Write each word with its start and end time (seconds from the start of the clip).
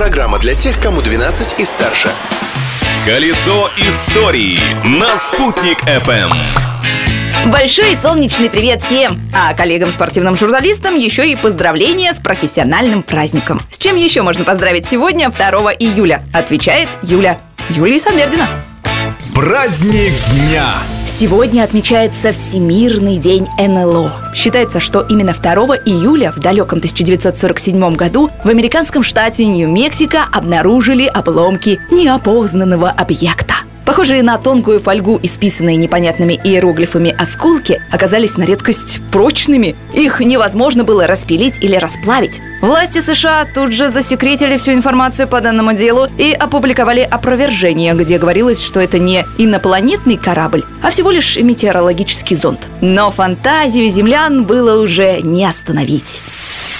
Программа 0.00 0.38
для 0.38 0.54
тех, 0.54 0.80
кому 0.80 1.02
12 1.02 1.60
и 1.60 1.64
старше. 1.66 2.08
Колесо 3.04 3.68
истории 3.76 4.58
на 4.82 5.18
«Спутник 5.18 5.82
FM. 5.82 6.30
Большой 7.52 7.94
солнечный 7.96 8.48
привет 8.48 8.80
всем! 8.80 9.20
А 9.34 9.52
коллегам-спортивным 9.52 10.36
журналистам 10.36 10.96
еще 10.96 11.30
и 11.30 11.36
поздравления 11.36 12.14
с 12.14 12.18
профессиональным 12.18 13.02
праздником. 13.02 13.60
С 13.70 13.76
чем 13.76 13.96
еще 13.96 14.22
можно 14.22 14.42
поздравить 14.42 14.88
сегодня, 14.88 15.28
2 15.28 15.74
июля? 15.74 16.24
Отвечает 16.32 16.88
Юля. 17.02 17.38
Юлия 17.68 18.00
Самердина. 18.00 18.48
Праздник 19.34 20.14
дня. 20.32 20.76
Сегодня 21.10 21.64
отмечается 21.64 22.30
Всемирный 22.30 23.18
день 23.18 23.48
НЛО. 23.58 24.32
Считается, 24.32 24.78
что 24.78 25.00
именно 25.00 25.34
2 25.34 25.52
июля 25.84 26.30
в 26.30 26.38
далеком 26.38 26.78
1947 26.78 27.94
году 27.96 28.30
в 28.44 28.48
американском 28.48 29.02
штате 29.02 29.44
Нью-Мексико 29.46 30.20
обнаружили 30.30 31.06
обломки 31.06 31.80
неопознанного 31.90 32.90
объекта. 32.90 33.54
Похожие 33.90 34.22
на 34.22 34.38
тонкую 34.38 34.78
фольгу, 34.78 35.18
исписанные 35.20 35.74
непонятными 35.74 36.34
иероглифами 36.44 37.10
осколки, 37.10 37.82
оказались 37.90 38.36
на 38.36 38.44
редкость 38.44 39.00
прочными. 39.10 39.74
Их 39.92 40.20
невозможно 40.20 40.84
было 40.84 41.08
распилить 41.08 41.60
или 41.60 41.74
расплавить. 41.74 42.40
Власти 42.62 43.00
США 43.00 43.48
тут 43.52 43.72
же 43.72 43.88
засекретили 43.88 44.58
всю 44.58 44.74
информацию 44.74 45.26
по 45.26 45.40
данному 45.40 45.72
делу 45.72 46.06
и 46.18 46.30
опубликовали 46.30 47.00
опровержение, 47.00 47.94
где 47.94 48.18
говорилось, 48.18 48.64
что 48.64 48.78
это 48.78 49.00
не 49.00 49.24
инопланетный 49.38 50.16
корабль, 50.16 50.62
а 50.84 50.90
всего 50.90 51.10
лишь 51.10 51.36
метеорологический 51.36 52.36
зонд. 52.36 52.68
Но 52.80 53.10
фантазию 53.10 53.90
землян 53.90 54.44
было 54.44 54.80
уже 54.80 55.20
не 55.20 55.44
остановить. 55.44 56.22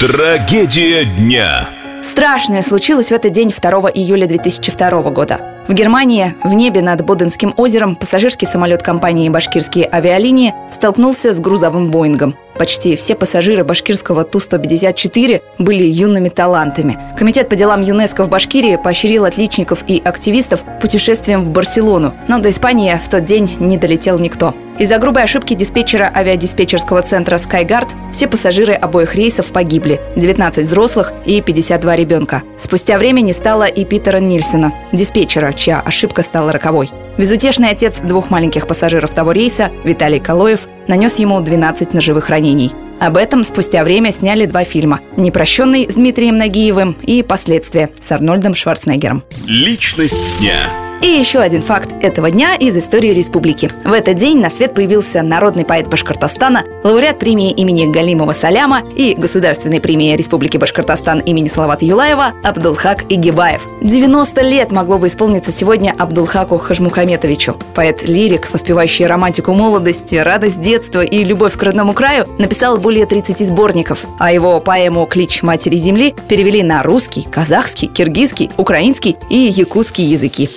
Трагедия 0.00 1.04
дня. 1.04 1.68
Страшное 2.02 2.62
случилось 2.62 3.08
в 3.08 3.12
этот 3.12 3.32
день 3.32 3.50
2 3.50 3.90
июля 3.90 4.26
2002 4.26 5.02
года. 5.10 5.53
В 5.66 5.72
Германии 5.72 6.34
в 6.44 6.52
небе 6.52 6.82
над 6.82 7.02
Боденским 7.06 7.54
озером 7.56 7.96
пассажирский 7.96 8.46
самолет 8.46 8.82
компании 8.82 9.30
«Башкирские 9.30 9.88
авиалинии» 9.90 10.52
столкнулся 10.70 11.32
с 11.32 11.40
грузовым 11.40 11.90
«Боингом». 11.90 12.36
Почти 12.58 12.94
все 12.96 13.14
пассажиры 13.14 13.64
башкирского 13.64 14.24
Ту-154 14.24 15.42
были 15.58 15.84
юными 15.84 16.28
талантами. 16.28 16.98
Комитет 17.16 17.48
по 17.48 17.56
делам 17.56 17.80
ЮНЕСКО 17.80 18.24
в 18.24 18.28
Башкирии 18.28 18.76
поощрил 18.76 19.24
отличников 19.24 19.84
и 19.88 20.00
активистов 20.04 20.62
путешествием 20.80 21.42
в 21.42 21.50
Барселону, 21.50 22.14
но 22.28 22.38
до 22.38 22.50
Испании 22.50 22.94
в 23.02 23.08
тот 23.08 23.24
день 23.24 23.56
не 23.58 23.78
долетел 23.78 24.18
никто. 24.18 24.54
Из-за 24.76 24.98
грубой 24.98 25.22
ошибки 25.22 25.54
диспетчера 25.54 26.10
авиадиспетчерского 26.12 27.02
центра 27.02 27.36
SkyGuard 27.36 28.12
все 28.12 28.26
пассажиры 28.26 28.74
обоих 28.74 29.14
рейсов 29.14 29.52
погибли– 29.52 30.00
19 30.16 30.64
взрослых 30.64 31.12
и 31.24 31.40
52 31.40 31.96
ребенка. 31.96 32.42
Спустя 32.58 32.98
время 32.98 33.20
не 33.20 33.32
стало 33.32 33.64
и 33.64 33.84
Питера 33.84 34.18
Нильсона, 34.18 34.72
диспетчера, 34.90 35.53
чья 35.54 35.80
ошибка 35.80 36.22
стала 36.22 36.52
роковой. 36.52 36.90
Безутешный 37.18 37.70
отец 37.70 38.00
двух 38.00 38.30
маленьких 38.30 38.66
пассажиров 38.66 39.10
того 39.14 39.32
рейса, 39.32 39.70
Виталий 39.84 40.20
Калоев, 40.20 40.68
нанес 40.88 41.16
ему 41.18 41.40
12 41.40 41.94
ножевых 41.94 42.28
ранений. 42.28 42.72
Об 43.00 43.16
этом 43.16 43.44
спустя 43.44 43.84
время 43.84 44.12
сняли 44.12 44.46
два 44.46 44.64
фильма 44.64 45.00
«Непрощенный» 45.16 45.90
с 45.90 45.94
Дмитрием 45.94 46.36
Нагиевым 46.36 46.96
и 47.02 47.22
«Последствия» 47.22 47.90
с 48.00 48.12
Арнольдом 48.12 48.54
Шварценеггером. 48.54 49.24
Личность 49.46 50.38
дня. 50.38 50.68
И 51.04 51.06
еще 51.06 51.40
один 51.40 51.60
факт 51.60 51.90
этого 52.00 52.30
дня 52.30 52.54
из 52.54 52.74
истории 52.78 53.12
республики. 53.12 53.70
В 53.84 53.92
этот 53.92 54.16
день 54.16 54.40
на 54.40 54.48
свет 54.48 54.72
появился 54.72 55.20
народный 55.20 55.66
поэт 55.66 55.86
Башкортостана, 55.86 56.62
лауреат 56.82 57.18
премии 57.18 57.50
имени 57.50 57.92
Галимова 57.92 58.32
Саляма 58.32 58.80
и 58.96 59.12
государственной 59.12 59.82
премии 59.82 60.16
Республики 60.16 60.56
Башкортостан 60.56 61.18
имени 61.18 61.48
Салавата 61.48 61.84
Юлаева 61.84 62.32
Абдулхак 62.42 63.04
Игибаев. 63.10 63.68
90 63.82 64.40
лет 64.40 64.72
могло 64.72 64.96
бы 64.96 65.08
исполниться 65.08 65.52
сегодня 65.52 65.94
Абдулхаку 65.98 66.56
Хажмухаметовичу. 66.56 67.58
Поэт-лирик, 67.74 68.50
воспевающий 68.50 69.04
романтику 69.04 69.52
молодости, 69.52 70.14
радость 70.14 70.62
детства 70.62 71.04
и 71.04 71.22
любовь 71.22 71.58
к 71.58 71.62
родному 71.62 71.92
краю, 71.92 72.24
написал 72.38 72.78
более 72.78 73.04
30 73.04 73.46
сборников, 73.46 74.06
а 74.18 74.32
его 74.32 74.58
поэму 74.58 75.04
«Клич 75.04 75.42
матери 75.42 75.76
земли» 75.76 76.14
перевели 76.28 76.62
на 76.62 76.82
русский, 76.82 77.28
казахский, 77.30 77.88
киргизский, 77.88 78.50
украинский 78.56 79.18
и 79.28 79.36
якутский 79.36 80.04
языки. 80.04 80.48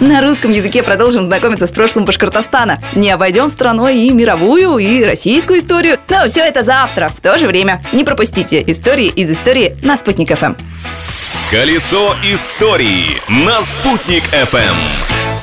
На 0.00 0.20
русском 0.20 0.50
языке 0.50 0.82
продолжим 0.82 1.24
знакомиться 1.24 1.66
с 1.66 1.72
прошлым 1.72 2.04
Башкортостана. 2.04 2.82
Не 2.94 3.10
обойдем 3.10 3.48
страной 3.48 4.00
и 4.00 4.10
мировую, 4.10 4.76
и 4.76 5.02
российскую 5.02 5.60
историю. 5.60 5.98
Но 6.10 6.26
все 6.28 6.42
это 6.42 6.62
завтра, 6.62 7.08
в 7.08 7.20
то 7.20 7.38
же 7.38 7.46
время. 7.46 7.82
Не 7.92 8.04
пропустите 8.04 8.62
истории 8.66 9.06
из 9.06 9.30
истории 9.30 9.76
на 9.82 9.96
Спутник 9.96 10.36
ФМ. 10.36 10.54
Колесо 11.50 12.14
истории 12.22 13.22
на 13.28 13.62
«Спутник 13.62 14.24
FM. 14.32 15.33